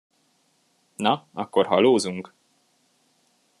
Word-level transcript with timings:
Na, 0.99 1.27
akkor 1.33 1.65
halózunk? 1.67 2.33